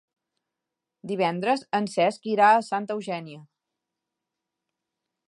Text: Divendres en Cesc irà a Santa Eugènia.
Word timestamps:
Divendres 1.11 1.61
en 1.79 1.89
Cesc 1.97 2.25
irà 2.33 2.49
a 2.55 2.65
Santa 2.71 2.97
Eugènia. 3.01 3.45